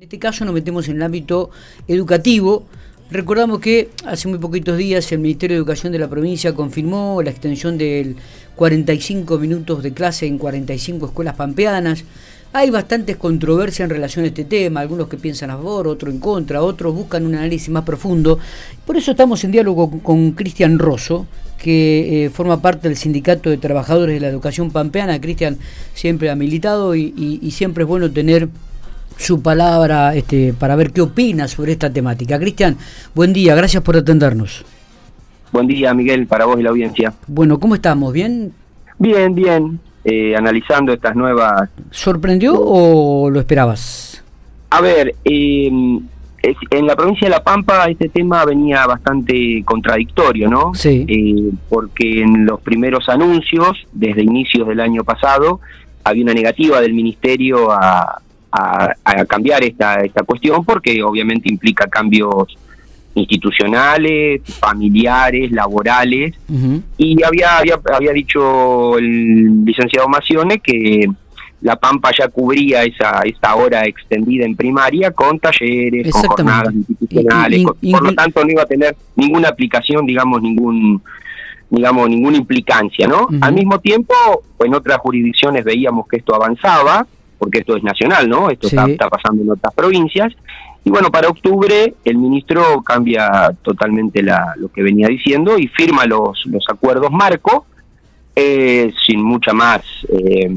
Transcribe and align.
En 0.00 0.04
este 0.04 0.18
caso 0.18 0.46
nos 0.46 0.54
metemos 0.54 0.88
en 0.88 0.96
el 0.96 1.02
ámbito 1.02 1.50
educativo. 1.86 2.64
Recordamos 3.10 3.60
que 3.60 3.90
hace 4.06 4.28
muy 4.28 4.38
poquitos 4.38 4.78
días 4.78 5.12
el 5.12 5.18
Ministerio 5.18 5.56
de 5.56 5.58
Educación 5.58 5.92
de 5.92 5.98
la 5.98 6.08
provincia 6.08 6.54
confirmó 6.54 7.20
la 7.22 7.28
extensión 7.28 7.76
del 7.76 8.16
45 8.56 9.36
minutos 9.36 9.82
de 9.82 9.92
clase 9.92 10.26
en 10.26 10.38
45 10.38 11.04
escuelas 11.04 11.36
pampeanas. 11.36 12.04
Hay 12.54 12.70
bastantes 12.70 13.18
controversias 13.18 13.84
en 13.84 13.90
relación 13.90 14.24
a 14.24 14.28
este 14.28 14.46
tema, 14.46 14.80
algunos 14.80 15.06
que 15.06 15.18
piensan 15.18 15.50
a 15.50 15.56
favor, 15.56 15.86
otros 15.86 16.14
en 16.14 16.18
contra, 16.18 16.62
otros 16.62 16.94
buscan 16.94 17.26
un 17.26 17.34
análisis 17.34 17.68
más 17.68 17.84
profundo. 17.84 18.38
Por 18.86 18.96
eso 18.96 19.10
estamos 19.10 19.44
en 19.44 19.50
diálogo 19.50 20.00
con 20.00 20.32
Cristian 20.32 20.78
Rosso, 20.78 21.26
que 21.58 22.24
eh, 22.24 22.30
forma 22.30 22.62
parte 22.62 22.88
del 22.88 22.96
Sindicato 22.96 23.50
de 23.50 23.58
Trabajadores 23.58 24.14
de 24.14 24.20
la 24.20 24.28
Educación 24.28 24.70
Pampeana. 24.70 25.20
Cristian 25.20 25.58
siempre 25.92 26.30
ha 26.30 26.36
militado 26.36 26.96
y, 26.96 27.12
y 27.42 27.50
siempre 27.50 27.84
es 27.84 27.88
bueno 27.88 28.10
tener 28.10 28.48
su 29.20 29.42
palabra 29.42 30.14
este, 30.14 30.54
para 30.58 30.76
ver 30.76 30.92
qué 30.92 31.02
opina 31.02 31.46
sobre 31.46 31.72
esta 31.72 31.92
temática. 31.92 32.38
Cristian, 32.38 32.76
buen 33.14 33.32
día, 33.32 33.54
gracias 33.54 33.82
por 33.82 33.96
atendernos. 33.96 34.64
Buen 35.52 35.66
día, 35.66 35.92
Miguel, 35.92 36.26
para 36.26 36.46
vos 36.46 36.58
y 36.58 36.62
la 36.62 36.70
audiencia. 36.70 37.12
Bueno, 37.26 37.60
¿cómo 37.60 37.74
estamos? 37.74 38.12
¿Bien? 38.12 38.52
Bien, 38.98 39.34
bien. 39.34 39.80
Eh, 40.04 40.34
analizando 40.34 40.92
estas 40.92 41.14
nuevas... 41.14 41.68
¿Sorprendió 41.90 42.54
o 42.56 43.28
lo 43.28 43.40
esperabas? 43.40 44.24
A 44.70 44.80
ver, 44.80 45.14
em, 45.24 46.00
en 46.42 46.86
la 46.86 46.96
provincia 46.96 47.26
de 47.26 47.30
La 47.30 47.42
Pampa 47.42 47.84
este 47.90 48.08
tema 48.08 48.44
venía 48.46 48.86
bastante 48.86 49.62
contradictorio, 49.66 50.48
¿no? 50.48 50.72
Sí. 50.72 51.04
Eh, 51.06 51.52
porque 51.68 52.22
en 52.22 52.46
los 52.46 52.60
primeros 52.62 53.08
anuncios, 53.10 53.86
desde 53.92 54.22
inicios 54.22 54.66
del 54.66 54.80
año 54.80 55.04
pasado, 55.04 55.60
había 56.04 56.22
una 56.22 56.32
negativa 56.32 56.80
del 56.80 56.94
ministerio 56.94 57.70
a, 57.70 58.22
a, 58.52 58.94
cambiar 59.28 59.62
esta, 59.64 59.96
esta 60.00 60.22
cuestión 60.22 60.64
porque 60.64 61.02
obviamente 61.02 61.48
implica 61.48 61.86
cambios 61.86 62.56
institucionales, 63.14 64.42
familiares, 64.44 65.50
laborales, 65.50 66.34
y 66.96 67.22
había, 67.22 67.58
había, 67.58 67.80
había 67.92 68.12
dicho 68.12 68.96
el 68.98 69.64
licenciado 69.64 70.08
Macione 70.08 70.60
que 70.60 71.06
la 71.62 71.76
Pampa 71.76 72.10
ya 72.16 72.28
cubría 72.28 72.84
esa, 72.84 73.20
esta 73.24 73.54
hora 73.54 73.84
extendida 73.84 74.44
en 74.46 74.56
primaria 74.56 75.10
con 75.10 75.38
talleres, 75.38 76.10
con 76.12 76.22
jornadas 76.22 76.72
institucionales, 76.72 77.64
por 77.64 78.02
lo 78.02 78.14
tanto 78.14 78.44
no 78.44 78.50
iba 78.50 78.62
a 78.62 78.66
tener 78.66 78.96
ninguna 79.16 79.48
aplicación, 79.48 80.06
digamos, 80.06 80.40
ningún 80.40 81.02
digamos, 81.68 82.08
ninguna 82.08 82.36
implicancia, 82.36 83.06
¿no? 83.06 83.28
Al 83.40 83.54
mismo 83.54 83.78
tiempo, 83.78 84.14
en 84.58 84.74
otras 84.74 84.98
jurisdicciones 84.98 85.64
veíamos 85.64 86.08
que 86.08 86.16
esto 86.16 86.34
avanzaba, 86.34 87.06
porque 87.40 87.60
esto 87.60 87.74
es 87.74 87.82
nacional, 87.82 88.28
¿no? 88.28 88.50
Esto 88.50 88.66
está, 88.66 89.08
pasando 89.08 89.42
en 89.42 89.50
otras 89.50 89.74
provincias. 89.74 90.32
Y 90.84 90.90
bueno, 90.90 91.10
para 91.10 91.28
octubre 91.28 91.94
el 92.04 92.18
ministro 92.18 92.82
cambia 92.82 93.50
totalmente 93.62 94.22
la, 94.22 94.54
lo 94.56 94.68
que 94.68 94.82
venía 94.82 95.08
diciendo 95.08 95.58
y 95.58 95.66
firma 95.66 96.04
los, 96.04 96.44
los 96.46 96.64
acuerdos 96.68 97.10
marco 97.10 97.66
eh, 98.36 98.92
sin 99.06 99.22
mucha 99.22 99.52
más 99.52 99.82
eh, 100.08 100.50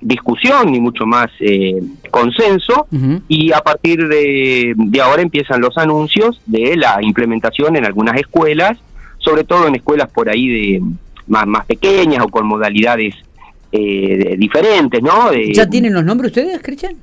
discusión 0.00 0.70
ni 0.70 0.80
mucho 0.80 1.06
más 1.06 1.28
eh, 1.40 1.80
consenso 2.10 2.86
y 3.26 3.52
a 3.52 3.60
partir 3.60 4.06
de, 4.06 4.74
de 4.76 5.00
ahora 5.00 5.22
empiezan 5.22 5.60
los 5.60 5.76
anuncios 5.78 6.40
de 6.46 6.76
la 6.76 6.98
implementación 7.00 7.76
en 7.76 7.84
algunas 7.84 8.16
escuelas, 8.16 8.78
sobre 9.18 9.44
todo 9.44 9.66
en 9.66 9.76
escuelas 9.76 10.08
por 10.10 10.28
ahí 10.28 10.48
de 10.48 10.82
más, 11.26 11.46
más 11.46 11.66
pequeñas 11.66 12.24
o 12.24 12.28
con 12.28 12.46
modalidades 12.46 13.14
eh, 13.72 14.36
diferentes, 14.38 15.02
¿no? 15.02 15.32
¿Ya 15.32 15.68
tienen 15.68 15.92
los 15.92 16.04
nombres 16.04 16.30
ustedes, 16.30 16.60
Cristian? 16.62 16.96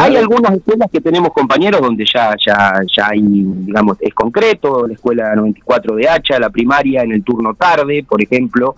Hay 0.00 0.16
algunas 0.16 0.54
escuelas 0.54 0.88
que 0.90 1.00
tenemos 1.00 1.32
compañeros 1.32 1.80
donde 1.80 2.04
ya 2.06 2.34
ya 2.44 2.80
ya 2.96 3.08
hay, 3.08 3.20
digamos, 3.20 3.98
es 4.00 4.14
concreto, 4.14 4.86
la 4.86 4.94
escuela 4.94 5.34
94 5.34 5.96
de 5.96 6.08
Hacha, 6.08 6.38
la 6.38 6.48
primaria 6.48 7.02
en 7.02 7.12
el 7.12 7.22
turno 7.22 7.54
tarde, 7.54 8.04
por 8.08 8.22
ejemplo. 8.22 8.76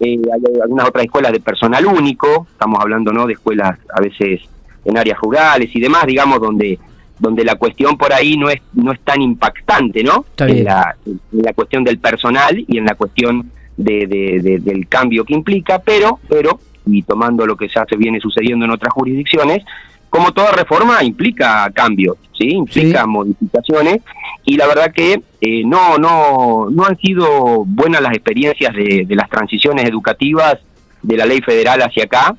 Eh, 0.00 0.18
hay 0.18 0.60
algunas 0.60 0.88
otras 0.88 1.04
escuelas 1.04 1.32
de 1.32 1.40
personal 1.40 1.86
único, 1.86 2.46
estamos 2.50 2.80
hablando, 2.80 3.12
¿no? 3.12 3.26
De 3.26 3.34
escuelas 3.34 3.78
a 3.94 4.00
veces 4.00 4.40
en 4.84 4.98
áreas 4.98 5.18
rurales 5.20 5.70
y 5.74 5.80
demás, 5.80 6.06
digamos, 6.06 6.40
donde 6.40 6.78
donde 7.18 7.44
la 7.44 7.54
cuestión 7.54 7.96
por 7.96 8.12
ahí 8.12 8.36
no 8.36 8.50
es 8.50 8.60
no 8.72 8.90
es 8.90 9.00
tan 9.00 9.22
impactante, 9.22 10.02
¿no? 10.02 10.24
En 10.38 10.64
la, 10.64 10.96
en 11.06 11.42
la 11.42 11.52
cuestión 11.52 11.84
del 11.84 11.98
personal 11.98 12.64
y 12.66 12.78
en 12.78 12.84
la 12.84 12.96
cuestión 12.96 13.48
de, 13.76 14.06
de, 14.42 14.58
del 14.58 14.88
cambio 14.88 15.24
que 15.24 15.34
implica, 15.34 15.78
pero 15.78 16.18
pero 16.28 16.58
y 16.86 17.02
tomando 17.02 17.46
lo 17.46 17.56
que 17.56 17.68
ya 17.68 17.84
se 17.88 17.96
viene 17.96 18.20
sucediendo 18.20 18.64
en 18.64 18.72
otras 18.72 18.92
jurisdicciones, 18.92 19.64
como 20.12 20.32
toda 20.32 20.52
reforma 20.52 21.02
implica 21.02 21.70
cambios, 21.74 22.18
¿sí? 22.36 22.50
implica 22.50 23.06
modificaciones 23.06 24.02
y 24.44 24.56
la 24.56 24.66
verdad 24.66 24.92
que 24.92 25.22
eh, 25.40 25.64
no 25.64 25.96
no 25.96 26.68
no 26.70 26.84
han 26.84 26.98
sido 26.98 27.64
buenas 27.64 28.02
las 28.02 28.12
experiencias 28.12 28.74
de, 28.74 29.06
las 29.08 29.30
transiciones 29.30 29.88
educativas 29.88 30.58
de 31.02 31.16
la 31.16 31.24
ley 31.24 31.40
federal 31.40 31.80
hacia 31.80 32.04
acá 32.04 32.36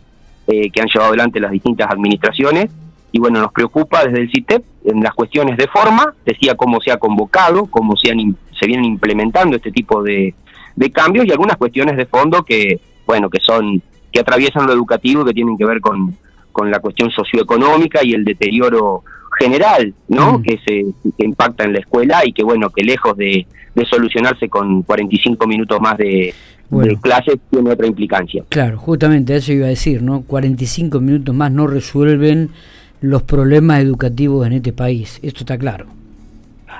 eh, 0.47 0.69
que 0.69 0.81
han 0.81 0.87
llevado 0.87 1.09
adelante 1.09 1.39
las 1.39 1.51
distintas 1.51 1.89
administraciones 1.89 2.69
y 3.11 3.19
bueno 3.19 3.41
nos 3.41 3.51
preocupa 3.51 4.03
desde 4.03 4.21
el 4.21 4.29
CITEP 4.29 4.63
en 4.85 5.01
las 5.01 5.13
cuestiones 5.15 5.57
de 5.57 5.67
forma 5.67 6.13
decía 6.25 6.55
cómo 6.55 6.79
se 6.79 6.91
ha 6.91 6.97
convocado 6.97 7.65
cómo 7.67 7.95
se 7.95 8.11
han 8.11 8.37
se 8.59 8.67
vienen 8.67 8.85
implementando 8.85 9.55
este 9.55 9.71
tipo 9.71 10.03
de, 10.03 10.35
de 10.75 10.91
cambios 10.91 11.25
y 11.25 11.31
algunas 11.31 11.57
cuestiones 11.57 11.97
de 11.97 12.05
fondo 12.05 12.43
que 12.43 12.79
bueno 13.07 13.31
que 13.31 13.39
son 13.39 13.81
que 14.13 14.19
atraviesan 14.19 14.67
lo 14.67 14.73
educativo 14.73 15.25
que 15.25 15.33
tienen 15.33 15.57
que 15.57 15.65
ver 15.65 15.81
con, 15.81 16.15
con 16.51 16.71
la 16.71 16.79
cuestión 16.79 17.09
socioeconómica 17.11 17.99
y 18.03 18.13
el 18.13 18.23
deterioro 18.23 19.03
general, 19.37 19.93
¿no? 20.07 20.37
Mm. 20.37 20.43
Que 20.43 20.59
se 20.63 20.85
impacta 21.17 21.63
en 21.63 21.73
la 21.73 21.79
escuela 21.79 22.21
y 22.23 22.31
que 22.31 22.43
bueno, 22.43 22.69
que 22.69 22.83
lejos 22.83 23.17
de, 23.17 23.45
solucionarse 23.89 24.47
con 24.47 24.83
45 24.83 25.47
minutos 25.47 25.81
más 25.81 25.97
de, 25.97 26.33
de 26.69 26.97
clase 27.01 27.39
tiene 27.49 27.71
otra 27.71 27.87
implicancia. 27.87 28.43
Claro, 28.49 28.77
justamente 28.77 29.35
eso 29.35 29.51
iba 29.51 29.65
a 29.65 29.69
decir, 29.69 30.03
¿no? 30.03 30.21
45 30.21 30.99
minutos 30.99 31.33
más 31.33 31.51
no 31.51 31.65
resuelven 31.65 32.51
los 33.01 33.23
problemas 33.23 33.81
educativos 33.81 34.45
en 34.45 34.53
este 34.53 34.71
país, 34.71 35.19
esto 35.23 35.39
está 35.39 35.57
claro. 35.57 35.87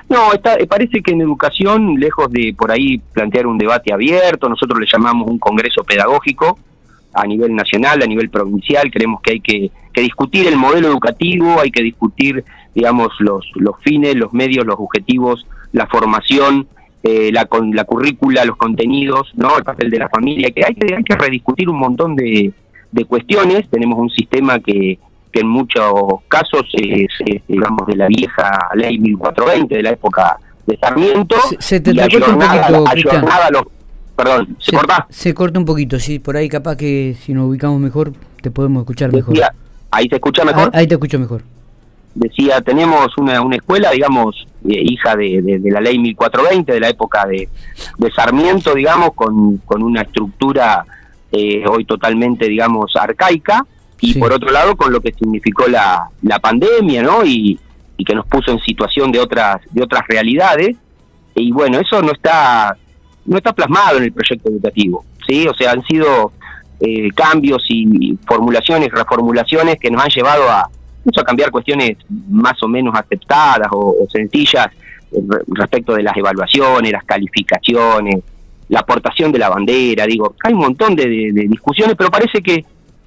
No, 0.08 0.32
está, 0.32 0.56
parece 0.68 1.02
que 1.02 1.12
en 1.12 1.22
educación, 1.22 1.98
lejos 1.98 2.30
de 2.30 2.54
por 2.56 2.70
ahí 2.70 2.98
plantear 3.12 3.46
un 3.46 3.58
debate 3.58 3.92
abierto, 3.92 4.48
nosotros 4.48 4.78
le 4.78 4.86
llamamos 4.90 5.28
un 5.28 5.38
congreso 5.38 5.82
pedagógico, 5.82 6.58
a 7.14 7.26
nivel 7.26 7.54
nacional, 7.54 8.02
a 8.02 8.06
nivel 8.06 8.30
provincial, 8.30 8.90
creemos 8.90 9.20
que 9.22 9.32
hay 9.32 9.40
que, 9.40 9.70
discutir 10.02 10.48
el 10.48 10.56
modelo 10.56 10.88
educativo, 10.88 11.60
hay 11.60 11.70
que 11.70 11.82
discutir, 11.82 12.44
digamos, 12.74 13.10
los, 13.20 13.48
los 13.54 13.76
fines, 13.80 14.16
los 14.16 14.32
medios, 14.32 14.66
los 14.66 14.76
objetivos, 14.78 15.46
la 15.72 15.86
formación, 15.86 16.66
eh, 17.04 17.30
la, 17.32 17.48
la 17.72 17.84
currícula, 17.84 18.44
los 18.44 18.56
contenidos, 18.56 19.30
¿no? 19.36 19.56
el 19.56 19.62
papel 19.62 19.90
de 19.90 19.98
la 19.98 20.08
familia, 20.08 20.50
que 20.50 20.64
hay 20.66 20.74
que, 20.74 20.94
hay 20.94 21.04
que 21.04 21.14
rediscutir 21.14 21.68
un 21.68 21.78
montón 21.78 22.16
de, 22.16 22.52
de 22.90 23.04
cuestiones, 23.04 23.68
tenemos 23.70 23.98
un 23.98 24.10
sistema 24.10 24.58
que, 24.58 24.98
que 25.34 25.40
en 25.40 25.48
muchos 25.48 25.92
casos 26.28 26.62
es, 26.72 27.08
digamos, 27.48 27.86
de 27.88 27.96
la 27.96 28.06
vieja 28.06 28.68
ley 28.74 28.98
1420, 28.98 29.76
de 29.76 29.82
la 29.82 29.90
época 29.90 30.38
de 30.64 30.76
Sarmiento, 30.78 31.36
se, 31.58 31.80
te 31.80 31.90
y 31.90 31.94
un 31.94 32.38
los 33.50 33.64
Perdón, 34.16 34.56
¿se, 34.60 34.72
corta? 34.72 35.06
Se 35.10 35.34
corta 35.34 35.58
un 35.58 35.64
poquito, 35.64 35.98
sí, 35.98 36.18
por 36.18 36.36
ahí 36.36 36.48
capaz 36.48 36.76
que 36.76 37.16
si 37.20 37.34
nos 37.34 37.48
ubicamos 37.48 37.80
mejor 37.80 38.12
te 38.40 38.50
podemos 38.50 38.82
escuchar 38.82 39.12
mejor. 39.12 39.34
¿Ahí 39.90 40.08
se 40.08 40.16
escucha 40.16 40.44
mejor? 40.44 40.70
Ahí, 40.74 40.86
te 40.86 40.94
escucho 40.94 41.18
mejor. 41.18 41.42
Decía, 42.14 42.60
tenemos 42.60 43.16
una, 43.16 43.40
una 43.40 43.56
escuela, 43.56 43.90
digamos, 43.90 44.46
eh, 44.68 44.82
hija 44.82 45.16
de, 45.16 45.40
de, 45.42 45.70
la 45.70 45.80
ley 45.80 45.98
1420, 45.98 46.72
de 46.72 46.80
la 46.80 46.88
época 46.88 47.26
de, 47.26 47.48
de 47.98 48.10
Sarmiento, 48.12 48.74
digamos, 48.74 49.14
con, 49.14 49.58
con 49.58 49.82
una 49.82 50.02
estructura 50.02 50.84
eh, 51.32 51.64
hoy 51.66 51.84
totalmente, 51.84 52.48
digamos, 52.48 52.94
arcaica, 52.96 53.66
y 54.00 54.14
por 54.14 54.32
otro 54.32 54.50
lado 54.50 54.76
con 54.76 54.92
lo 54.92 55.00
que 55.00 55.12
significó 55.12 55.66
la, 55.66 56.08
la 56.22 56.38
pandemia, 56.38 57.02
¿no? 57.02 57.24
Y, 57.24 57.58
y 57.96 58.04
que 58.04 58.14
nos 58.14 58.26
puso 58.26 58.50
en 58.50 58.60
situación 58.60 59.10
de 59.10 59.20
otras, 59.20 59.60
de 59.70 59.82
otras 59.82 60.06
realidades. 60.06 60.76
Y 61.34 61.50
bueno, 61.52 61.80
eso 61.80 62.02
no 62.02 62.12
está 62.12 62.76
no 63.26 63.36
está 63.36 63.52
plasmado 63.52 63.98
en 63.98 64.04
el 64.04 64.12
proyecto 64.12 64.50
educativo, 64.50 65.04
¿sí? 65.26 65.46
O 65.46 65.54
sea, 65.54 65.72
han 65.72 65.82
sido 65.84 66.32
eh, 66.80 67.08
cambios 67.14 67.64
y 67.68 68.18
formulaciones, 68.26 68.90
reformulaciones 68.90 69.78
que 69.78 69.90
nos 69.90 70.02
han 70.02 70.10
llevado 70.10 70.50
a, 70.50 70.60
a 70.60 71.22
cambiar 71.24 71.50
cuestiones 71.50 71.96
más 72.28 72.62
o 72.62 72.68
menos 72.68 72.94
aceptadas 72.94 73.68
o, 73.70 73.96
sencillas 74.10 74.66
eh, 75.12 75.20
respecto 75.48 75.94
de 75.94 76.02
las 76.02 76.16
evaluaciones, 76.16 76.92
las 76.92 77.04
calificaciones, 77.04 78.22
la 78.68 78.80
aportación 78.80 79.30
de 79.32 79.38
la 79.38 79.50
bandera, 79.50 80.06
digo, 80.06 80.34
hay 80.42 80.52
un 80.52 80.60
montón 80.60 80.96
de, 80.96 81.06
discusiones, 81.48 81.94
pero 81.96 82.10
parece 82.10 82.42
que 82.42 82.64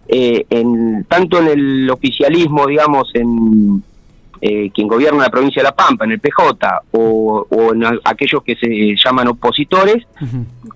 eh, 0.08 0.46
en, 0.50 1.04
tanto 1.06 1.40
en 1.40 1.48
el 1.48 1.90
oficialismo, 1.90 2.68
digamos, 2.68 3.10
en, 3.14 3.84
eh, 4.42 4.70
quien 4.74 4.88
gobierna 4.88 5.24
la 5.24 5.30
provincia 5.30 5.62
de 5.62 5.70
La 5.70 5.76
Pampa, 5.76 6.06
en 6.06 6.12
el 6.12 6.20
PJ, 6.20 6.82
o, 6.92 7.48
en 7.74 7.84
aquellos 8.04 8.44
que 8.44 8.56
se 8.56 8.96
llaman 9.04 9.28
opositores, 9.28 10.06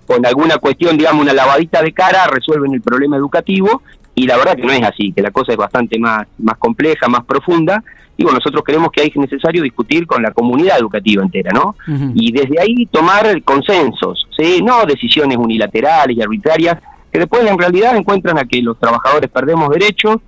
con 0.06 0.24
alguna 0.26 0.58
cuestión, 0.58 0.96
digamos, 0.96 1.22
una 1.22 1.32
lavadita 1.32 1.82
de 1.82 1.92
cara, 1.92 2.26
resuelven 2.26 2.74
el 2.74 2.82
problema 2.82 3.16
educativo 3.16 3.82
y 4.14 4.26
la 4.26 4.36
verdad 4.36 4.56
que 4.56 4.62
no 4.62 4.72
es 4.72 4.82
así, 4.82 5.12
que 5.12 5.22
la 5.22 5.30
cosa 5.30 5.52
es 5.52 5.58
bastante 5.58 5.98
más, 5.98 6.26
más 6.38 6.58
compleja, 6.58 7.08
más 7.08 7.24
profunda, 7.24 7.82
y 8.16 8.24
bueno, 8.24 8.38
nosotros 8.38 8.62
creemos 8.64 8.90
que 8.92 9.04
es 9.04 9.16
necesario 9.16 9.62
discutir 9.62 10.06
con 10.06 10.22
la 10.22 10.32
comunidad 10.32 10.78
educativa 10.78 11.22
entera, 11.22 11.50
¿no? 11.52 11.74
Y 12.14 12.30
desde 12.30 12.60
ahí 12.60 12.86
tomar 12.86 13.42
consensos, 13.42 14.28
¿sí? 14.36 14.60
No 14.62 14.84
decisiones 14.84 15.38
unilaterales 15.38 16.16
y 16.16 16.22
arbitrarias, 16.22 16.78
que 17.10 17.18
después 17.18 17.44
en 17.46 17.58
realidad 17.58 17.96
encuentran 17.96 18.38
a 18.38 18.44
que 18.44 18.60
los 18.60 18.78
trabajadores 18.78 19.30
perdemos 19.30 19.70
derechos, 19.70 20.18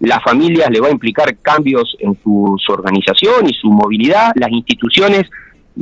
las 0.00 0.22
familias 0.22 0.70
le 0.70 0.80
va 0.80 0.88
a 0.88 0.92
implicar 0.92 1.36
cambios 1.38 1.96
en 2.00 2.18
su, 2.22 2.56
organización 2.68 3.48
y 3.48 3.54
su 3.54 3.70
movilidad, 3.70 4.32
las 4.34 4.50
instituciones 4.50 5.24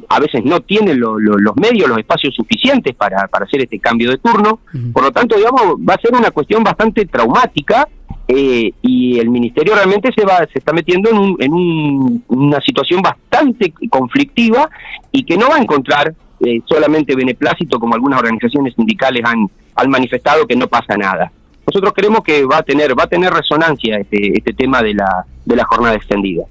a 0.08 0.20
veces 0.20 0.44
no 0.44 0.60
tienen 0.60 1.00
los 1.00 1.56
medios, 1.56 1.88
los 1.88 1.98
espacios 1.98 2.34
suficientes 2.34 2.94
para, 2.94 3.26
para 3.28 3.46
hacer 3.46 3.62
este 3.62 3.78
cambio 3.80 4.10
de 4.10 4.18
turno. 4.18 4.60
Por 4.92 5.02
lo 5.02 5.10
tanto, 5.10 5.36
digamos, 5.36 5.76
va 5.76 5.94
a 5.94 6.00
ser 6.00 6.14
una 6.14 6.30
cuestión 6.30 6.62
bastante 6.62 7.06
traumática 7.06 7.88
eh, 8.28 8.72
y 8.82 9.18
el 9.18 9.30
ministerio 9.30 9.74
realmente 9.74 10.10
se 10.14 10.24
va 10.24 10.46
se 10.52 10.58
está 10.58 10.72
metiendo 10.72 11.10
en, 11.10 11.36
en 11.40 12.22
una 12.28 12.60
situación 12.60 13.00
bastante 13.00 13.72
conflictiva 13.88 14.68
y 15.10 15.24
que 15.24 15.36
no 15.36 15.48
va 15.48 15.56
a 15.56 15.62
encontrar 15.62 16.14
eh, 16.40 16.60
solamente 16.66 17.16
beneplácito 17.16 17.80
como 17.80 17.94
algunas 17.94 18.20
organizaciones 18.20 18.74
sindicales 18.74 19.22
han, 19.24 19.48
han 19.74 19.90
manifestado 19.90 20.46
que 20.46 20.54
no 20.54 20.68
pasa 20.68 20.96
nada. 20.96 21.32
Nosotros 21.68 21.92
creemos 21.94 22.24
que 22.24 22.44
va 22.46 22.58
a 22.58 22.62
tener 22.62 22.98
va 22.98 23.04
a 23.04 23.08
tener 23.08 23.30
resonancia 23.30 23.98
este, 23.98 24.38
este 24.38 24.54
tema 24.54 24.82
de 24.82 24.94
la 24.94 25.26
de 25.44 25.54
la 25.54 25.64
jornada 25.64 25.94
extendida. 25.96 26.44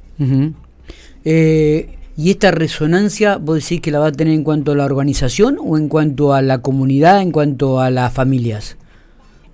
eh, 1.25 1.97
¿Y 2.15 2.31
esta 2.31 2.51
resonancia 2.51 3.37
vos 3.37 3.63
decís 3.63 3.81
que 3.81 3.89
la 3.89 3.99
va 3.99 4.07
a 4.07 4.11
tener 4.11 4.33
en 4.33 4.43
cuanto 4.43 4.73
a 4.73 4.75
la 4.75 4.85
organización 4.85 5.57
o 5.63 5.77
en 5.77 5.89
cuanto 5.89 6.33
a 6.33 6.43
la 6.43 6.61
comunidad, 6.61 7.21
en 7.21 7.31
cuanto 7.31 7.79
a 7.79 7.89
las 7.89 8.13
familias? 8.13 8.77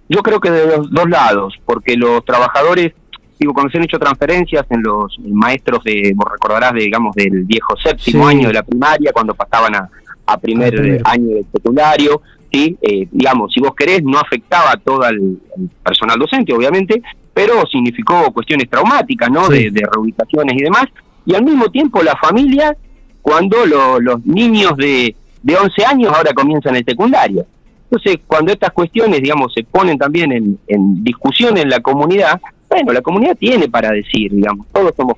Yo 0.10 0.22
creo 0.22 0.42
que 0.42 0.52
de 0.52 0.68
los 0.68 0.92
dos 0.92 1.10
lados, 1.10 1.56
porque 1.66 1.96
los 1.96 2.24
trabajadores, 2.26 2.94
digo, 3.40 3.54
cuando 3.54 3.72
se 3.72 3.78
han 3.78 3.86
hecho 3.86 4.00
transferencias 4.00 4.66
en 4.70 4.84
los 4.84 5.18
maestros 5.20 5.84
de, 5.84 6.14
vos 6.16 6.28
recordarás, 6.32 6.74
de, 6.74 6.82
digamos, 6.82 7.16
del 7.16 7.44
viejo 7.46 7.76
séptimo 7.78 8.28
año 8.28 8.50
de 8.50 8.54
la 8.54 8.64
primaria, 8.64 9.12
cuando 9.14 9.34
pasaban 9.34 9.76
a, 9.76 9.90
a 10.26 10.38
primer 10.38 11.02
año 11.06 11.36
de 11.36 11.46
secundario, 11.54 12.22
¿sí? 12.54 12.78
Eh, 12.82 13.08
digamos, 13.12 13.52
si 13.52 13.60
vos 13.60 13.74
querés, 13.76 14.04
no 14.04 14.20
afectaba 14.20 14.72
a 14.72 14.78
todo 14.78 15.06
el, 15.08 15.40
personal 15.84 16.20
docente, 16.20 16.54
obviamente, 16.54 17.02
pero 17.34 17.66
significó 17.66 18.32
cuestiones 18.32 18.70
traumáticas, 18.70 19.30
¿no? 19.32 19.50
De, 19.50 19.72
de 19.72 19.82
reubicaciones 19.92 20.56
y 20.56 20.64
demás, 20.64 20.86
y 21.26 21.34
al 21.34 21.44
mismo 21.44 21.70
tiempo 21.70 22.04
la 22.04 22.16
familia 22.18 22.78
cuando 23.22 23.66
los 23.66 24.26
niños 24.26 24.76
de, 24.78 25.16
de 25.42 25.56
11 25.56 25.86
años 25.86 26.14
ahora 26.14 26.34
comienzan 26.34 26.76
el 26.76 26.86
secundario. 26.86 27.46
Entonces, 27.90 28.20
cuando 28.28 28.52
estas 28.52 28.72
cuestiones, 28.72 29.22
digamos, 29.22 29.54
se 29.54 29.64
ponen 29.64 29.98
también 29.98 30.32
en, 30.32 30.60
en 30.68 31.04
discusión 31.04 31.58
en 31.58 31.70
la 31.70 31.80
comunidad, 31.80 32.42
bueno, 32.70 32.92
la 32.92 33.02
comunidad 33.02 33.38
tiene 33.38 33.70
para 33.70 33.92
decir, 33.92 34.32
digamos, 34.32 34.68
todos 34.74 34.94
somos... 34.96 35.18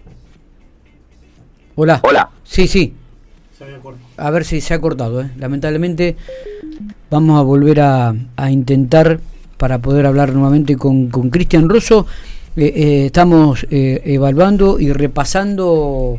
Hola. 1.76 2.00
Hola. 2.04 2.30
Sí, 2.44 2.68
sí. 2.68 2.94
A 4.18 4.30
ver 4.30 4.44
si 4.44 4.62
se 4.62 4.74
ha 4.74 4.82
cortado, 4.82 5.22
¿eh? 5.22 5.32
lamentablemente 5.38 6.16
vamos 7.10 7.40
a 7.40 7.44
volver 7.44 7.82
a, 7.82 8.16
intentar 8.50 9.20
para 9.58 9.80
poder 9.80 10.06
hablar 10.06 10.34
nuevamente 10.34 10.76
con 10.76 11.10
Cristian 11.30 11.70
Rosso. 11.70 12.06
Eh, 12.58 12.72
eh, 12.74 13.06
estamos 13.08 13.68
eh, 13.70 14.02
evaluando 14.06 14.80
y 14.80 14.94
repasando 14.94 16.18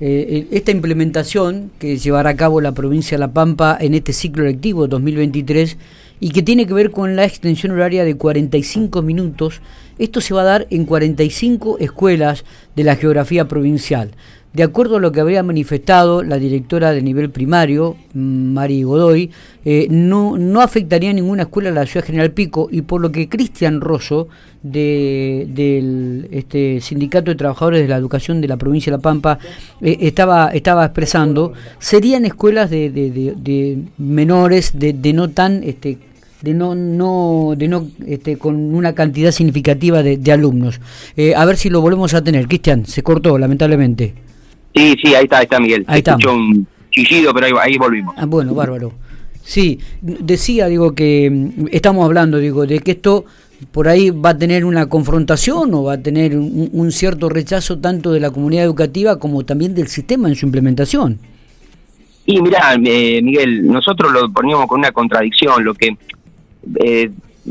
esta 0.00 0.70
implementación 0.70 1.72
que 1.80 1.96
llevará 1.96 2.30
a 2.30 2.36
cabo 2.36 2.60
la 2.60 2.70
provincia 2.70 3.16
de 3.16 3.20
La 3.20 3.32
Pampa 3.32 3.76
en 3.80 3.94
este 3.94 4.12
ciclo 4.12 4.44
lectivo 4.44 4.86
2023 4.86 5.76
y 6.20 6.30
que 6.30 6.44
tiene 6.44 6.68
que 6.68 6.74
ver 6.74 6.92
con 6.92 7.16
la 7.16 7.24
extensión 7.24 7.72
horaria 7.72 8.04
de 8.04 8.14
45 8.14 9.02
minutos. 9.02 9.60
Esto 9.98 10.20
se 10.20 10.34
va 10.34 10.42
a 10.42 10.44
dar 10.44 10.66
en 10.70 10.84
45 10.84 11.78
escuelas 11.78 12.44
de 12.76 12.84
la 12.84 12.96
geografía 12.96 13.48
provincial. 13.48 14.12
De 14.52 14.62
acuerdo 14.62 14.96
a 14.96 15.00
lo 15.00 15.12
que 15.12 15.20
había 15.20 15.42
manifestado 15.42 16.22
la 16.22 16.38
directora 16.38 16.92
de 16.92 17.02
nivel 17.02 17.30
primario, 17.30 17.96
Mari 18.14 18.82
Godoy, 18.82 19.30
eh, 19.64 19.86
no, 19.90 20.38
no 20.38 20.62
afectaría 20.62 21.12
ninguna 21.12 21.42
escuela 21.42 21.68
de 21.68 21.74
la 21.74 21.86
ciudad 21.86 22.06
General 22.06 22.30
Pico 22.30 22.68
y 22.70 22.80
por 22.80 23.02
lo 23.02 23.12
que 23.12 23.28
Cristian 23.28 23.82
Rosso, 23.82 24.28
de, 24.62 25.46
del 25.50 26.28
este, 26.32 26.80
Sindicato 26.80 27.30
de 27.30 27.36
Trabajadores 27.36 27.82
de 27.82 27.88
la 27.88 27.96
Educación 27.96 28.40
de 28.40 28.48
la 28.48 28.56
provincia 28.56 28.90
de 28.90 28.96
La 28.96 29.02
Pampa, 29.02 29.38
eh, 29.82 29.98
estaba, 30.00 30.48
estaba 30.48 30.86
expresando, 30.86 31.52
serían 31.78 32.24
escuelas 32.24 32.70
de, 32.70 32.90
de, 32.90 33.78
menores, 33.98 34.72
de, 34.74 35.12
no 35.12 35.28
tan... 35.28 35.62
Este, 35.62 35.98
de 36.42 36.54
no 36.54 36.74
no 36.74 37.54
de 37.56 37.68
no 37.68 37.88
este, 38.06 38.38
con 38.38 38.74
una 38.74 38.94
cantidad 38.94 39.30
significativa 39.32 40.02
de, 40.02 40.32
alumnos. 40.32 40.80
Eh, 41.16 41.34
a 41.34 41.44
ver 41.44 41.56
si 41.56 41.70
lo 41.70 41.80
volvemos 41.80 42.14
a 42.14 42.22
tener. 42.22 42.46
Cristian, 42.46 42.86
se 42.86 43.02
cortó 43.02 43.38
lamentablemente. 43.38 44.14
Sí, 44.74 44.94
sí, 45.02 45.14
ahí 45.14 45.24
está, 45.24 45.38
ahí 45.38 45.44
está 45.44 45.60
Miguel. 45.60 45.84
Ahí 45.88 45.98
está. 45.98 46.16
un 46.16 46.66
chillido, 46.90 47.32
pero 47.34 47.58
ahí, 47.60 47.76
volvimos. 47.76 48.14
Ah, 48.16 48.26
bueno, 48.26 48.54
bárbaro. 48.54 48.92
Sí, 49.42 49.80
decía, 50.02 50.66
digo, 50.66 50.94
que 50.94 51.30
mm, 51.30 51.68
estamos 51.72 52.04
hablando, 52.04 52.38
digo, 52.38 52.66
de 52.66 52.80
que 52.80 52.92
esto 52.92 53.24
por 53.72 53.88
ahí 53.88 54.10
va 54.10 54.30
a 54.30 54.38
tener 54.38 54.64
una 54.64 54.88
confrontación 54.88 55.74
o 55.74 55.84
va 55.84 55.94
a 55.94 56.02
tener 56.02 56.36
un, 56.36 56.92
cierto 56.92 57.28
rechazo 57.28 57.78
tanto 57.78 58.12
de 58.12 58.20
la 58.20 58.30
comunidad 58.30 58.64
educativa 58.64 59.18
como 59.18 59.44
también 59.44 59.74
del 59.74 59.88
sistema 59.88 60.28
en 60.28 60.36
su 60.36 60.46
implementación. 60.46 61.18
Y 62.24 62.40
mira, 62.40 62.74
eh, 62.84 63.20
Miguel, 63.22 63.66
nosotros 63.66 64.12
lo 64.12 64.30
poníamos 64.30 64.66
con 64.66 64.80
una 64.80 64.92
contradicción, 64.92 65.64
lo 65.64 65.74
que 65.74 65.96
eh, 66.76 67.10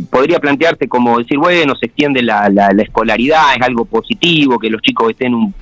podría 0.10 0.40
plantearte 0.40 0.88
como 0.88 1.18
decir, 1.18 1.38
bueno, 1.38 1.76
se 1.76 1.88
extiende 1.88 2.22
la, 2.22 2.50
la, 2.50 2.70
escolaridad, 2.82 3.56
es 3.56 3.62
algo 3.62 3.86
positivo, 3.86 4.60
que 4.60 4.70
los 4.70 4.82
chicos 4.82 5.12
estén 5.12 5.34
un, 5.34 5.54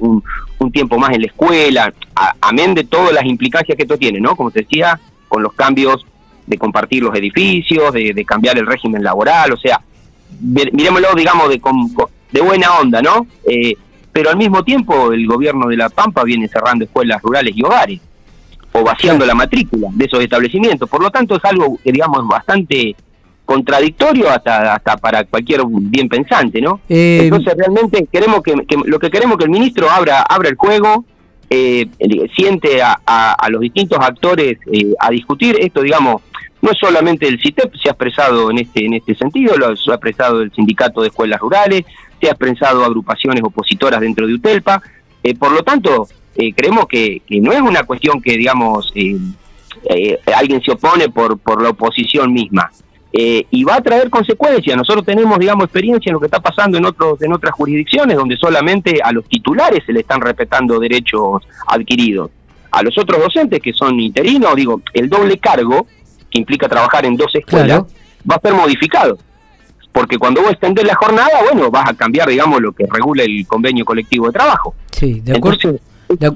un, 0.60 0.72
tiempo 0.72 0.98
más 0.98 1.12
en 1.12 1.22
la 1.22 1.28
escuela, 1.28 1.94
amén 2.42 2.74
de 2.74 2.84
todas 2.84 3.14
las 3.14 3.26
implicancias 3.26 3.76
que 3.78 3.84
esto 3.84 3.98
tiene, 3.98 4.20
¿no? 4.20 4.36
Como 4.36 4.52
te 4.52 4.62
decía, 4.62 5.00
con 5.28 5.44
los 5.44 5.54
cambios 5.54 6.06
de 6.48 6.58
compartir 6.58 7.04
los 7.04 7.16
edificios, 7.16 7.94
de, 7.94 8.26
cambiar 8.26 8.58
el 8.58 8.66
régimen 8.66 9.04
laboral, 9.04 9.54
o 9.54 9.58
sea, 9.58 9.82
miremoslo, 10.42 11.16
digamos, 11.16 11.50
de, 11.50 11.62
de 12.32 12.42
buena 12.42 12.80
onda, 12.80 13.02
¿no? 13.02 13.28
Eh, 13.50 13.76
pero 14.12 14.30
al 14.30 14.38
mismo 14.38 14.64
tiempo 14.64 15.12
el 15.12 15.28
gobierno 15.28 15.68
de 15.68 15.78
La 15.78 15.90
Pampa 15.90 16.24
viene 16.24 16.48
cerrando 16.48 16.86
escuelas 16.86 17.22
rurales 17.22 17.56
y 17.56 17.64
hogares, 17.64 18.00
o 18.72 18.84
vaciando 18.84 19.26
la 19.26 19.36
matrícula 19.36 19.90
de 19.92 20.06
esos 20.06 20.20
establecimientos. 20.22 20.90
Por 20.90 21.02
lo 21.02 21.10
tanto, 21.10 21.36
es 21.36 21.46
algo 21.46 21.78
que, 21.84 21.92
digamos, 21.92 22.28
bastante 22.28 22.96
contradictorio 23.46 24.30
hasta 24.30 24.74
hasta 24.74 24.98
para 24.98 25.24
cualquier 25.24 25.62
bien 25.68 26.10
pensante, 26.10 26.60
¿no? 26.60 26.82
Eh, 26.90 27.22
Entonces 27.24 27.54
realmente 27.56 28.08
queremos 28.12 28.42
que, 28.42 28.54
lo 28.86 29.00
que 29.00 29.10
queremos 29.10 29.38
que 29.38 29.46
el 29.46 29.52
ministro 29.52 29.90
abra 29.90 30.22
abra 30.22 30.50
el 30.50 30.56
juego, 30.56 31.06
eh, 31.50 31.88
siente 32.36 32.82
a, 32.82 33.00
a, 33.06 33.50
los 33.50 33.62
distintos 33.62 34.00
actores 34.02 34.58
eh, 34.72 34.94
a 35.00 35.12
discutir. 35.12 35.56
Esto, 35.60 35.82
digamos, 35.82 36.24
no 36.62 36.72
es 36.72 36.78
solamente 36.80 37.28
el 37.28 37.40
CITEP 37.40 37.76
se 37.76 37.90
ha 37.90 37.92
expresado 37.92 38.50
en 38.50 38.58
este 38.58 38.86
en 38.86 38.96
este 38.96 39.16
sentido, 39.16 39.56
lo 39.56 39.68
ha 39.68 39.72
expresado 39.72 40.42
el 40.42 40.52
sindicato 40.52 41.02
de 41.02 41.10
escuelas 41.10 41.40
rurales, 41.40 41.86
se 42.20 42.28
ha 42.28 42.32
expresado 42.32 42.84
agrupaciones 42.84 43.44
opositoras 43.44 44.02
dentro 44.02 44.26
de 44.26 44.34
UTELPA, 44.34 44.82
por 45.38 45.52
lo 45.52 45.64
tanto 45.64 46.08
creemos 46.56 46.88
que, 46.88 47.22
que, 47.26 47.40
no 47.40 47.52
es 47.54 47.62
una 47.62 47.84
cuestión 47.84 48.22
que 48.22 48.36
digamos 48.36 48.92
alguien 50.36 50.62
se 50.64 50.72
opone 50.72 51.10
por 51.10 51.38
por 51.38 51.62
la 51.62 51.70
oposición 51.70 52.34
misma 52.34 52.72
eh, 53.18 53.46
y 53.50 53.64
va 53.64 53.76
a 53.76 53.82
traer 53.82 54.10
consecuencias. 54.10 54.76
Nosotros 54.76 55.06
tenemos, 55.06 55.40
digamos, 55.40 55.64
experiencia 55.64 56.10
en 56.10 56.16
lo 56.16 56.20
que 56.20 56.26
está 56.26 56.42
pasando 56.42 56.78
en 56.78 56.86
otros 56.86 57.22
en 57.22 57.32
otras 57.32 57.54
jurisdicciones 57.54 58.18
donde 58.18 58.36
solamente 58.36 59.00
a 59.02 59.14
los 59.14 59.24
titulares 59.26 59.86
se 59.86 59.94
le 59.94 60.02
están 60.02 60.20
respetando 60.20 60.80
derechos 60.80 61.42
adquiridos. 61.66 62.30
A 62.72 62.84
los 62.84 62.98
otros 62.98 63.22
docentes 63.22 63.62
que 63.62 63.72
son 63.72 63.98
interinos, 64.02 64.54
digo, 64.56 64.82
el 64.94 65.08
doble 65.08 65.38
cargo 65.38 65.88
que 66.30 66.40
implica 66.40 66.68
trabajar 66.68 67.06
en 67.06 67.16
dos 67.16 67.34
escuelas 67.34 67.84
va 68.30 68.36
a 68.36 68.42
ser 68.42 68.54
modificado. 68.54 69.18
Porque 69.94 70.18
cuando 70.18 70.42
vos 70.42 70.52
extendés 70.52 70.86
la 70.86 70.96
jornada, 70.96 71.42
bueno, 71.50 71.72
vas 71.72 71.90
a 71.90 71.94
cambiar, 71.94 72.28
digamos, 72.28 72.60
lo 72.60 72.74
que 72.74 72.86
regula 72.86 73.24
el 73.24 73.48
convenio 73.48 73.86
colectivo 73.86 74.28
de 74.28 74.34
trabajo. 74.34 74.76
Sí, 74.92 75.22
de 75.22 75.38
acuerdo. 75.38 75.80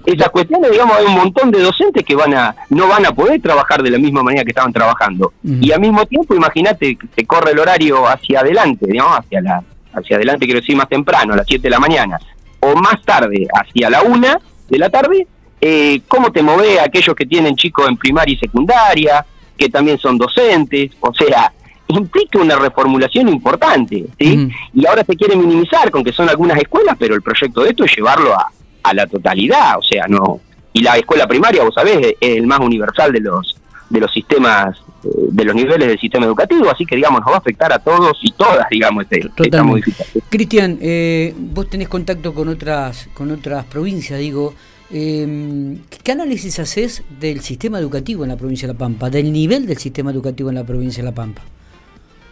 Esas 0.05 0.29
cuestiones, 0.29 0.71
digamos, 0.71 0.97
hay 0.97 1.05
un 1.05 1.15
montón 1.15 1.51
de 1.51 1.61
docentes 1.61 2.03
que 2.03 2.15
van 2.15 2.33
a 2.33 2.55
no 2.69 2.87
van 2.87 3.05
a 3.05 3.11
poder 3.11 3.41
trabajar 3.41 3.81
de 3.83 3.89
la 3.89 3.97
misma 3.97 4.23
manera 4.23 4.43
que 4.43 4.51
estaban 4.51 4.73
trabajando. 4.73 5.33
Y 5.43 5.71
al 5.71 5.79
mismo 5.79 6.05
tiempo, 6.05 6.35
imagínate, 6.35 6.97
se 7.15 7.25
corre 7.25 7.51
el 7.51 7.59
horario 7.59 8.07
hacia 8.07 8.41
adelante, 8.41 8.85
digamos, 8.87 9.19
hacia 9.19 9.41
la 9.41 9.63
hacia 9.93 10.17
adelante, 10.17 10.45
quiero 10.45 10.59
decir, 10.59 10.75
más 10.75 10.87
temprano, 10.87 11.33
a 11.33 11.37
las 11.37 11.47
7 11.47 11.63
de 11.63 11.69
la 11.69 11.79
mañana, 11.79 12.19
o 12.59 12.75
más 12.75 13.01
tarde, 13.03 13.47
hacia 13.51 13.89
la 13.89 14.03
1 14.03 14.27
de 14.69 14.77
la 14.77 14.89
tarde, 14.89 15.27
eh, 15.61 16.01
¿cómo 16.07 16.31
te 16.31 16.41
mueve 16.41 16.79
aquellos 16.79 17.15
que 17.15 17.25
tienen 17.25 17.55
chicos 17.55 17.87
en 17.87 17.97
primaria 17.97 18.33
y 18.33 18.37
secundaria, 18.37 19.25
que 19.57 19.69
también 19.69 19.97
son 19.97 20.17
docentes? 20.17 20.91
O 20.99 21.13
sea, 21.13 21.51
implica 21.87 22.39
una 22.39 22.55
reformulación 22.55 23.29
importante, 23.29 24.05
¿sí? 24.17 24.49
Y 24.73 24.85
ahora 24.85 25.03
se 25.03 25.15
quiere 25.15 25.35
minimizar 25.35 25.89
con 25.89 26.03
que 26.03 26.13
son 26.13 26.29
algunas 26.29 26.57
escuelas, 26.57 26.95
pero 26.99 27.15
el 27.15 27.21
proyecto 27.21 27.63
de 27.63 27.69
esto 27.69 27.83
es 27.83 27.95
llevarlo 27.95 28.33
a, 28.33 28.51
a 28.83 28.93
la 28.93 29.07
totalidad, 29.07 29.77
o 29.77 29.83
sea, 29.83 30.05
no. 30.07 30.39
Y 30.73 30.81
la 30.81 30.97
escuela 30.97 31.27
primaria, 31.27 31.63
vos 31.63 31.73
sabés, 31.73 32.15
es 32.19 32.37
el 32.37 32.47
más 32.47 32.59
universal 32.59 33.11
de 33.11 33.21
los 33.21 33.55
de 33.89 33.99
los 33.99 34.11
sistemas 34.13 34.77
de 35.03 35.45
los 35.45 35.55
niveles 35.55 35.87
del 35.87 35.99
sistema 35.99 36.25
educativo, 36.25 36.69
así 36.69 36.85
que 36.85 36.95
digamos 36.95 37.21
nos 37.21 37.31
va 37.31 37.35
a 37.35 37.39
afectar 37.39 37.71
a 37.71 37.79
todos 37.79 38.17
y 38.21 38.31
todas, 38.31 38.67
digamos, 38.69 39.03
este, 39.03 39.29
esta 39.35 39.63
modificación. 39.63 40.23
Cristian, 40.29 40.77
eh, 40.81 41.33
vos 41.37 41.69
tenés 41.69 41.87
contacto 41.87 42.33
con 42.33 42.49
otras, 42.49 43.09
con 43.13 43.31
otras 43.31 43.65
provincias, 43.65 44.19
digo, 44.19 44.53
eh, 44.91 45.77
¿qué 46.03 46.11
análisis 46.11 46.59
haces 46.59 47.03
del 47.19 47.41
sistema 47.41 47.79
educativo 47.79 48.23
en 48.23 48.29
la 48.29 48.37
provincia 48.37 48.67
de 48.67 48.73
La 48.73 48.79
Pampa, 48.79 49.09
del 49.09 49.31
nivel 49.31 49.65
del 49.65 49.77
sistema 49.77 50.11
educativo 50.11 50.49
en 50.49 50.55
la 50.55 50.65
provincia 50.65 51.01
de 51.01 51.09
La 51.09 51.15
Pampa? 51.15 51.43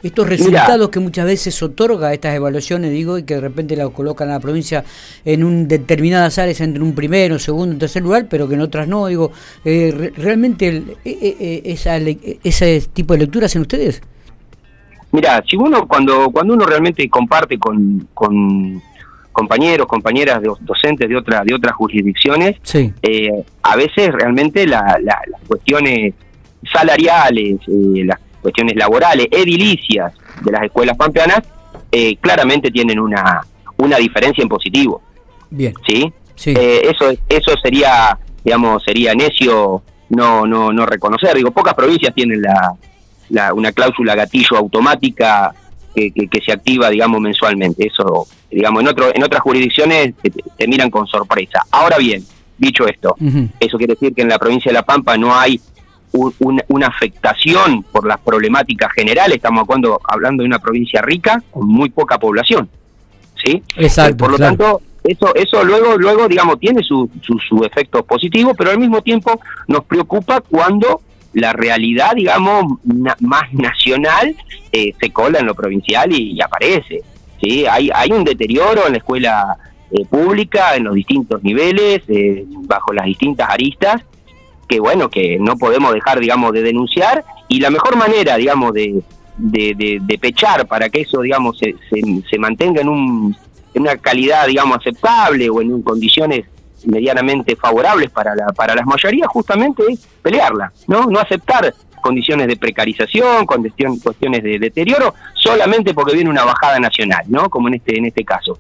Estos 0.04 0.30
resultados 0.30 0.90
que 0.90 1.00
muchas 1.00 1.26
veces 1.26 1.62
otorga 1.64 2.14
estas 2.14 2.36
evaluaciones, 2.36 2.92
digo, 2.92 3.18
y 3.18 3.24
que 3.24 3.36
de 3.36 3.42
repente 3.42 3.76
la 3.76 3.90
colocan 3.90 4.30
a 4.30 4.34
la 4.34 4.40
provincia 4.40 4.84
en 5.26 5.44
un 5.44 5.68
determinadas 5.68 6.38
áreas, 6.38 6.62
en 6.62 6.80
un 6.82 6.94
primero, 6.94 7.40
segundo, 7.40 7.78
tercer 7.78 8.04
lugar, 8.04 8.28
pero 8.30 8.48
que 8.48 8.54
en 8.54 8.62
otras 8.62 8.88
no, 8.88 9.08
digo, 9.08 9.32
eh, 9.66 10.12
¿realmente 10.16 10.68
eh, 10.68 10.86
eh, 11.04 11.62
esa, 11.66 11.98
ese 11.98 12.82
tipo 12.94 13.14
de 13.14 13.22
lectura 13.22 13.48
hacen 13.48 13.62
ustedes? 13.62 14.02
Mira, 15.12 15.44
si 15.50 15.56
uno, 15.56 15.88
cuando, 15.88 16.30
cuando 16.30 16.54
uno 16.54 16.66
realmente 16.66 17.10
comparte 17.10 17.58
con, 17.58 18.08
con 18.14 18.80
compañeros, 19.32 19.88
compañeras 19.88 20.42
de, 20.42 20.52
docentes 20.62 21.10
de, 21.10 21.16
otra, 21.16 21.44
de 21.44 21.56
otras 21.56 21.74
jurisdicciones, 21.74 22.58
a 23.64 23.76
veces 23.76 24.12
realmente 24.12 24.68
las 24.68 24.84
cuestiones 25.48 26.14
salariales, 26.72 27.60
las 27.68 28.20
cuestiones 28.42 28.76
laborales, 28.76 29.28
edilicias 29.32 30.14
de 30.44 30.52
las 30.52 30.64
escuelas 30.64 30.98
pampeanas, 30.98 31.42
eh, 31.92 32.16
claramente 32.18 32.72
tienen 32.72 33.00
una, 33.00 33.42
una 33.78 33.98
diferencia 33.98 34.42
en 34.42 34.50
positivo. 34.50 35.02
Bien. 35.50 35.74
¿Sí? 35.86 36.12
Eh, 36.46 36.82
eso, 36.84 37.12
eso 37.28 37.52
sería, 37.62 38.18
digamos, 38.44 38.84
sería 38.84 39.14
necio 39.16 39.82
no, 40.10 40.46
no, 40.46 40.72
no 40.72 40.86
reconocer. 40.86 41.36
Digo, 41.36 41.52
pocas 41.52 41.74
provincias 41.74 42.14
tienen 42.14 42.42
la, 42.42 43.54
una 43.54 43.72
cláusula 43.72 44.16
gatillo 44.16 44.58
automática 44.58 45.54
que, 45.96 46.12
que, 46.12 46.42
se 46.46 46.52
activa, 46.52 46.90
digamos, 46.90 47.20
mensualmente. 47.20 47.88
Eso, 47.88 48.28
digamos, 48.52 48.82
en, 48.82 48.88
otro, 48.88 49.14
en 49.14 49.24
otras 49.24 49.42
jurisdicciones 49.42 50.14
te, 50.58 50.68
miran 50.68 50.92
con 50.92 51.08
sorpresa. 51.08 51.66
Ahora 51.72 51.98
bien, 51.98 52.24
dicho 52.58 52.88
esto, 52.88 53.16
eso 53.60 53.78
quiere 53.78 53.94
decir 53.94 54.14
que 54.14 54.22
en 54.22 54.30
la 54.30 54.38
provincia 54.38 54.70
de 54.70 54.74
La 54.74 54.84
Pampa 54.84 55.18
no 55.18 55.36
hay 55.36 55.60
una 56.14 56.88
afectación 56.88 57.84
por 57.84 58.08
las 58.08 58.20
problemáticas 58.20 58.92
generales, 58.94 59.38
estamos 59.38 59.64
hablando, 59.68 60.00
hablando 60.04 60.44
de 60.44 60.48
una 60.48 60.60
provincia 60.60 61.02
rica 61.02 61.44
con 61.52 61.68
muy 61.68 61.90
poca 61.90 62.18
población. 62.18 62.70
¿sí? 63.44 63.62
Exacto. 63.76 64.18
Por 64.18 64.32
lo 64.32 64.38
tanto, 64.38 64.82
eso, 65.04 65.34
eso 65.36 65.64
luego, 65.64 65.98
luego 65.98 66.28
digamos, 66.28 66.60
tiene 66.60 66.84
su, 66.84 67.10
su, 67.22 67.64
efecto 67.64 68.04
positivo, 68.04 68.54
pero 68.56 68.72
al 68.72 68.80
mismo 68.80 69.02
tiempo 69.02 69.40
nos 69.68 69.84
preocupa 69.86 70.42
cuando 70.42 71.02
la 71.34 71.54
realidad, 71.54 72.14
digamos, 72.16 72.80
más 72.84 73.54
nacional 73.54 74.36
eh, 74.72 74.94
se 75.00 75.10
cola 75.12 75.40
en 75.40 75.46
lo 75.46 75.56
provincial 75.56 76.12
y, 76.12 76.40
aparece. 76.42 77.02
¿sí? 77.42 77.66
Hay, 77.66 77.90
hay 77.94 78.12
un 78.12 78.24
deterioro 78.24 78.86
en 78.86 78.94
la 78.94 78.98
escuela 78.98 79.58
eh, 79.92 80.04
pública, 80.06 80.76
en 80.76 80.86
los 80.86 80.96
distintos 80.96 81.44
niveles, 81.44 82.02
eh, 82.08 82.44
bajo 82.68 82.92
las 82.94 83.06
distintas 83.06 83.50
aristas, 83.50 84.02
que 84.68 84.80
bueno, 84.80 85.10
que 85.10 85.38
no 85.40 85.58
podemos 85.58 85.94
dejar, 85.94 86.20
digamos, 86.20 86.52
de 86.54 86.62
denunciar 86.62 87.24
y 87.48 87.60
la 87.60 87.70
mejor 87.70 87.96
manera, 87.96 88.36
digamos, 88.38 88.74
de, 88.74 89.02
de, 89.38 90.20
pechar 90.20 90.68
para 90.68 90.90
que 90.90 91.02
eso, 91.02 91.22
digamos, 91.22 91.58
se, 91.58 91.76
se, 92.30 92.40
mantenga 92.40 92.82
en, 92.82 92.90
un, 92.90 93.36
en 93.74 93.82
una 93.82 93.98
calidad, 93.98 94.48
digamos, 94.48 94.78
aceptable 94.78 95.50
o 95.50 95.62
en 95.62 95.82
condiciones 95.82 96.46
medianamente 96.86 97.56
favorables 97.56 98.10
para, 98.12 98.36
la, 98.36 98.48
para 98.48 98.76
las 98.76 98.86
mayorías, 98.86 99.28
justamente 99.30 99.84
es 99.90 100.08
pelearla, 100.22 100.72
¿no? 100.88 101.06
No 101.06 101.20
aceptar 101.20 101.74
condiciones 102.02 102.48
de 102.48 102.56
precarización, 102.58 103.46
cuestiones 103.46 104.44
de 104.44 104.60
deterioro, 104.60 105.14
solamente 105.34 105.94
porque 105.94 106.14
viene 106.14 106.30
una 106.30 106.46
bajada 106.46 106.80
nacional, 106.80 107.24
¿no? 107.28 107.50
Como 107.50 107.68
en 107.68 107.76
este, 107.76 107.98
en 107.98 108.06
este 108.06 108.24
caso. 108.24 108.58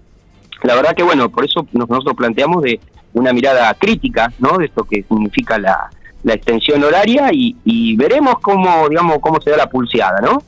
La 0.63 0.75
verdad 0.75 0.95
que, 0.95 1.03
bueno, 1.03 1.29
por 1.29 1.45
eso 1.45 1.67
nosotros 1.71 2.15
planteamos 2.15 2.63
de 2.63 2.79
una 3.13 3.33
mirada 3.33 3.73
crítica, 3.73 4.31
¿no? 4.39 4.57
De 4.57 4.65
esto 4.65 4.83
que 4.83 5.03
significa 5.03 5.57
la, 5.57 5.89
la 6.23 6.33
extensión 6.33 6.83
horaria 6.83 7.29
y, 7.31 7.95
veremos 7.95 8.35
cómo, 8.41 8.87
digamos, 8.89 9.17
cómo 9.19 9.41
se 9.41 9.51
da 9.51 9.57
la 9.57 9.69
pulseada, 9.69 10.19
¿no? 10.21 10.43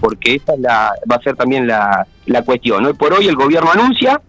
Porque 0.00 0.36
esa 0.36 0.52
la, 0.56 0.92
va 1.10 1.16
a 1.16 1.22
ser 1.22 1.34
también 1.34 1.66
la, 1.66 2.06
la 2.26 2.42
cuestión. 2.42 2.86
Hoy 2.86 2.92
por 2.92 3.12
hoy 3.12 3.26
el 3.26 3.34
gobierno 3.34 3.72
anuncia, 3.72 4.20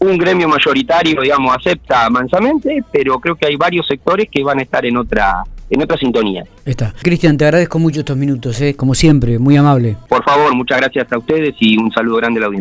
un 0.00 0.18
gremio 0.18 0.48
mayoritario, 0.48 1.20
digamos, 1.22 1.56
acepta 1.56 2.10
mansamente, 2.10 2.84
pero 2.92 3.18
creo 3.18 3.36
que 3.36 3.46
hay 3.46 3.56
varios 3.56 3.86
sectores 3.86 4.28
que 4.30 4.42
van 4.42 4.58
a 4.58 4.62
estar 4.62 4.84
en 4.84 4.98
otra 4.98 5.44
en 5.72 5.82
otra 5.82 5.96
sintonía. 5.96 6.44
Está. 6.66 6.92
Cristian, 7.00 7.38
te 7.38 7.46
agradezco 7.46 7.78
mucho 7.78 8.00
estos 8.00 8.16
minutos, 8.16 8.60
¿eh? 8.60 8.74
como 8.74 8.94
siempre, 8.94 9.38
muy 9.38 9.56
amable. 9.56 9.96
Por 10.06 10.22
favor, 10.22 10.54
muchas 10.54 10.78
gracias 10.78 11.10
a 11.10 11.16
ustedes 11.16 11.54
y 11.60 11.78
un 11.78 11.90
saludo 11.90 12.18
grande 12.18 12.38
a 12.38 12.40
la 12.42 12.46
audiencia. 12.48 12.60